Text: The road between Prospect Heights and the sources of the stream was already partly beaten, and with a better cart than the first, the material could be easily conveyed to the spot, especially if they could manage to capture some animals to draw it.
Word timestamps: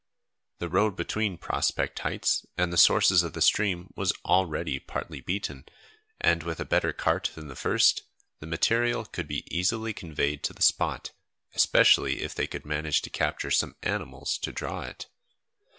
The 0.57 0.67
road 0.67 0.95
between 0.95 1.37
Prospect 1.37 1.99
Heights 1.99 2.47
and 2.57 2.73
the 2.73 2.75
sources 2.77 3.21
of 3.21 3.33
the 3.33 3.39
stream 3.43 3.93
was 3.95 4.11
already 4.25 4.79
partly 4.79 5.21
beaten, 5.21 5.63
and 6.19 6.41
with 6.41 6.59
a 6.59 6.65
better 6.65 6.91
cart 6.91 7.29
than 7.35 7.49
the 7.49 7.55
first, 7.55 8.01
the 8.39 8.47
material 8.47 9.05
could 9.05 9.27
be 9.27 9.45
easily 9.55 9.93
conveyed 9.93 10.41
to 10.45 10.53
the 10.53 10.63
spot, 10.63 11.11
especially 11.53 12.23
if 12.23 12.33
they 12.33 12.47
could 12.47 12.65
manage 12.65 13.03
to 13.03 13.11
capture 13.11 13.51
some 13.51 13.75
animals 13.83 14.39
to 14.39 14.51
draw 14.51 14.81
it. 14.81 15.05